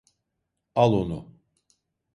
Al 0.75 0.91
onu! 1.01 1.19